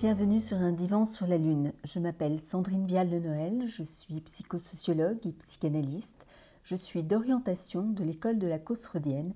Bienvenue 0.00 0.40
sur 0.40 0.56
un 0.56 0.72
divan 0.72 1.04
sur 1.04 1.26
la 1.26 1.36
Lune. 1.36 1.74
Je 1.84 1.98
m'appelle 1.98 2.40
Sandrine 2.40 2.86
Vial 2.86 3.10
de 3.10 3.18
Noël, 3.18 3.66
je 3.66 3.82
suis 3.82 4.22
psychosociologue 4.22 5.26
et 5.26 5.32
psychanalyste. 5.32 6.24
Je 6.64 6.74
suis 6.74 7.02
d'orientation 7.02 7.82
de 7.82 8.02
l'école 8.02 8.38
de 8.38 8.46
la 8.46 8.58
cause 8.58 8.80
freudienne 8.80 9.34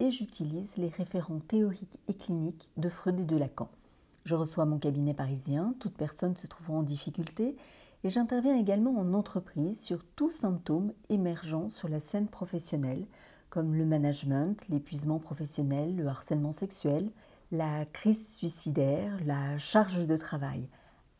et 0.00 0.10
j'utilise 0.10 0.70
les 0.78 0.88
référents 0.88 1.40
théoriques 1.40 2.00
et 2.08 2.14
cliniques 2.14 2.70
de 2.78 2.88
Freud 2.88 3.20
et 3.20 3.26
de 3.26 3.36
Lacan. 3.36 3.68
Je 4.24 4.34
reçois 4.34 4.64
mon 4.64 4.78
cabinet 4.78 5.12
parisien, 5.12 5.74
toute 5.80 5.98
personne 5.98 6.34
se 6.34 6.46
trouvant 6.46 6.78
en 6.78 6.82
difficulté, 6.82 7.54
et 8.02 8.08
j'interviens 8.08 8.56
également 8.56 8.98
en 8.98 9.12
entreprise 9.12 9.78
sur 9.78 10.02
tout 10.16 10.30
symptôme 10.30 10.94
émergent 11.10 11.68
sur 11.68 11.88
la 11.88 12.00
scène 12.00 12.28
professionnelle, 12.28 13.04
comme 13.50 13.74
le 13.74 13.84
management, 13.84 14.58
l'épuisement 14.70 15.18
professionnel, 15.18 15.94
le 15.94 16.06
harcèlement 16.06 16.54
sexuel, 16.54 17.10
la 17.52 17.84
crise 17.84 18.34
suicidaire, 18.34 19.18
la 19.24 19.56
charge 19.58 20.04
de 20.04 20.16
travail, 20.16 20.68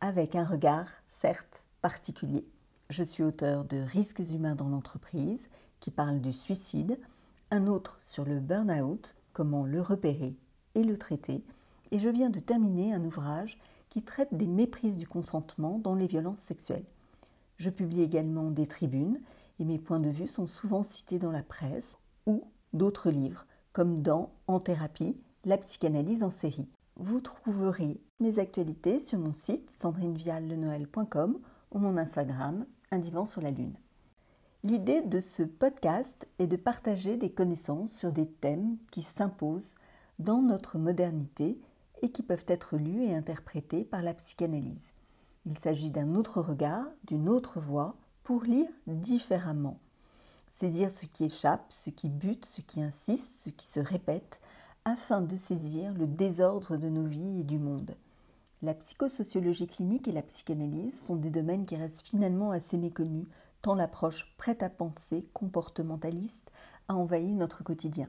avec 0.00 0.34
un 0.34 0.44
regard 0.44 0.88
certes 1.06 1.66
particulier. 1.82 2.44
Je 2.90 3.04
suis 3.04 3.22
auteur 3.22 3.64
de 3.64 3.76
Risques 3.76 4.22
humains 4.32 4.56
dans 4.56 4.68
l'entreprise, 4.68 5.48
qui 5.78 5.92
parle 5.92 6.20
du 6.20 6.32
suicide, 6.32 6.98
un 7.52 7.68
autre 7.68 7.98
sur 8.02 8.24
le 8.24 8.40
burn-out, 8.40 9.14
comment 9.32 9.64
le 9.64 9.80
repérer 9.80 10.36
et 10.74 10.82
le 10.82 10.98
traiter, 10.98 11.44
et 11.92 12.00
je 12.00 12.08
viens 12.08 12.30
de 12.30 12.40
terminer 12.40 12.92
un 12.92 13.04
ouvrage 13.04 13.56
qui 13.88 14.02
traite 14.02 14.34
des 14.34 14.48
méprises 14.48 14.98
du 14.98 15.06
consentement 15.06 15.78
dans 15.78 15.94
les 15.94 16.08
violences 16.08 16.40
sexuelles. 16.40 16.86
Je 17.56 17.70
publie 17.70 18.02
également 18.02 18.50
des 18.50 18.66
tribunes 18.66 19.20
et 19.60 19.64
mes 19.64 19.78
points 19.78 20.00
de 20.00 20.10
vue 20.10 20.26
sont 20.26 20.48
souvent 20.48 20.82
cités 20.82 21.20
dans 21.20 21.30
la 21.30 21.44
presse 21.44 21.98
ou 22.26 22.42
d'autres 22.72 23.10
livres, 23.10 23.46
comme 23.72 24.02
dans 24.02 24.32
En 24.48 24.58
thérapie, 24.58 25.14
la 25.46 25.56
psychanalyse 25.58 26.24
en 26.24 26.30
série. 26.30 26.68
Vous 26.96 27.20
trouverez 27.20 28.00
mes 28.20 28.40
actualités 28.40 28.98
sur 28.98 29.18
mon 29.18 29.32
site 29.32 29.70
sandrineviallenoël.com 29.70 31.38
ou 31.70 31.78
mon 31.78 31.96
Instagram, 31.96 32.66
un 32.90 32.98
divan 32.98 33.24
sur 33.24 33.40
la 33.40 33.52
lune. 33.52 33.78
L'idée 34.64 35.02
de 35.02 35.20
ce 35.20 35.44
podcast 35.44 36.26
est 36.40 36.48
de 36.48 36.56
partager 36.56 37.16
des 37.16 37.30
connaissances 37.30 37.92
sur 37.92 38.12
des 38.12 38.26
thèmes 38.26 38.76
qui 38.90 39.02
s'imposent 39.02 39.76
dans 40.18 40.42
notre 40.42 40.78
modernité 40.78 41.60
et 42.02 42.10
qui 42.10 42.24
peuvent 42.24 42.46
être 42.48 42.76
lus 42.76 43.04
et 43.04 43.14
interprétés 43.14 43.84
par 43.84 44.02
la 44.02 44.14
psychanalyse. 44.14 44.94
Il 45.44 45.56
s'agit 45.56 45.92
d'un 45.92 46.16
autre 46.16 46.40
regard, 46.40 46.86
d'une 47.04 47.28
autre 47.28 47.60
voix, 47.60 47.96
pour 48.24 48.42
lire 48.42 48.68
différemment. 48.88 49.76
Saisir 50.50 50.90
ce 50.90 51.06
qui 51.06 51.24
échappe, 51.24 51.66
ce 51.68 51.90
qui 51.90 52.08
bute, 52.08 52.46
ce 52.46 52.62
qui 52.62 52.82
insiste, 52.82 53.44
ce 53.44 53.50
qui 53.50 53.66
se 53.66 53.78
répète, 53.78 54.40
afin 54.86 55.20
de 55.20 55.34
saisir 55.34 55.92
le 55.94 56.06
désordre 56.06 56.76
de 56.76 56.88
nos 56.88 57.06
vies 57.06 57.40
et 57.40 57.44
du 57.44 57.58
monde. 57.58 57.96
La 58.62 58.72
psychosociologie 58.72 59.66
clinique 59.66 60.06
et 60.06 60.12
la 60.12 60.22
psychanalyse 60.22 61.04
sont 61.04 61.16
des 61.16 61.30
domaines 61.30 61.66
qui 61.66 61.74
restent 61.74 62.06
finalement 62.06 62.52
assez 62.52 62.78
méconnus, 62.78 63.26
tant 63.62 63.74
l'approche 63.74 64.32
prête 64.38 64.62
à 64.62 64.70
penser, 64.70 65.28
comportementaliste, 65.32 66.52
a 66.86 66.94
envahi 66.94 67.34
notre 67.34 67.64
quotidien. 67.64 68.06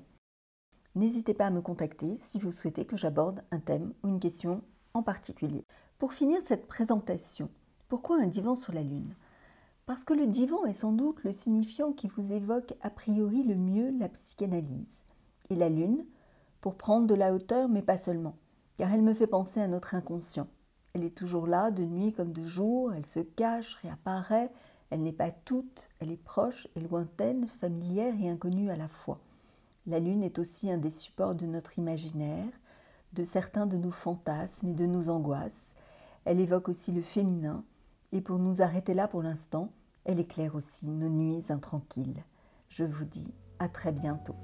N'hésitez 0.93 1.33
pas 1.33 1.47
à 1.47 1.49
me 1.49 1.61
contacter 1.61 2.15
si 2.17 2.37
vous 2.37 2.51
souhaitez 2.51 2.85
que 2.85 2.95
j'aborde 2.95 3.43
un 3.49 3.59
thème 3.59 3.93
ou 4.03 4.09
une 4.09 4.19
question 4.19 4.61
en 4.93 5.01
particulier. 5.01 5.65
Pour 5.97 6.13
finir 6.13 6.39
cette 6.45 6.67
présentation, 6.67 7.49
pourquoi 7.87 8.21
un 8.21 8.27
divan 8.27 8.53
sur 8.53 8.71
la 8.71 8.83
Lune? 8.83 9.15
Parce 9.87 10.03
que 10.03 10.13
le 10.13 10.27
divan 10.27 10.63
est 10.65 10.73
sans 10.73 10.91
doute 10.91 11.23
le 11.23 11.33
signifiant 11.33 11.91
qui 11.91 12.07
vous 12.07 12.33
évoque 12.33 12.75
a 12.81 12.91
priori 12.91 13.43
le 13.43 13.55
mieux 13.55 13.97
la 13.97 14.09
psychanalyse. 14.09 15.01
Et 15.49 15.55
la 15.55 15.69
Lune, 15.69 16.05
pour 16.67 16.75
prendre 16.75 17.07
de 17.07 17.15
la 17.15 17.33
hauteur, 17.33 17.69
mais 17.69 17.81
pas 17.81 17.97
seulement, 17.97 18.35
car 18.75 18.91
elle 18.91 19.01
me 19.01 19.13
fait 19.13 19.25
penser 19.25 19.61
à 19.61 19.69
notre 19.69 19.95
inconscient. 19.95 20.49
Elle 20.93 21.05
est 21.05 21.15
toujours 21.15 21.47
là, 21.47 21.71
de 21.71 21.85
nuit 21.85 22.11
comme 22.11 22.33
de 22.33 22.45
jour, 22.45 22.91
elle 22.93 23.05
se 23.05 23.21
cache, 23.21 23.75
réapparaît, 23.75 24.51
elle 24.89 25.01
n'est 25.01 25.13
pas 25.13 25.31
toute, 25.31 25.87
elle 26.01 26.11
est 26.11 26.21
proche 26.21 26.67
et 26.75 26.81
lointaine, 26.81 27.47
familière 27.47 28.13
et 28.19 28.29
inconnue 28.29 28.69
à 28.69 28.75
la 28.75 28.89
fois. 28.89 29.21
La 29.85 29.99
Lune 30.01 30.23
est 30.23 30.39
aussi 30.39 30.69
un 30.69 30.77
des 30.77 30.89
supports 30.89 31.35
de 31.35 31.45
notre 31.45 31.79
imaginaire, 31.79 32.51
de 33.13 33.23
certains 33.23 33.65
de 33.65 33.77
nos 33.77 33.91
fantasmes 33.91 34.67
et 34.67 34.73
de 34.73 34.87
nos 34.87 35.07
angoisses. 35.07 35.73
Elle 36.25 36.41
évoque 36.41 36.67
aussi 36.67 36.91
le 36.91 37.01
féminin, 37.01 37.63
et 38.11 38.19
pour 38.19 38.39
nous 38.39 38.61
arrêter 38.61 38.93
là 38.93 39.07
pour 39.07 39.23
l'instant, 39.23 39.71
elle 40.03 40.19
éclaire 40.19 40.55
aussi 40.55 40.89
nos 40.89 41.07
nuits 41.07 41.45
intranquilles. 41.47 42.25
Je 42.67 42.83
vous 42.83 43.05
dis 43.05 43.33
à 43.57 43.69
très 43.69 43.93
bientôt. 43.93 44.35